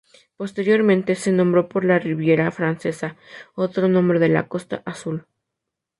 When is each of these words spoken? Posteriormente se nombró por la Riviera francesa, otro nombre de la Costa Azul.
Posteriormente 0.35 1.13
se 1.13 1.31
nombró 1.31 1.69
por 1.69 1.85
la 1.85 1.99
Riviera 1.99 2.49
francesa, 2.49 3.17
otro 3.53 3.87
nombre 3.87 4.17
de 4.17 4.29
la 4.29 4.47
Costa 4.47 4.81
Azul. 4.83 5.27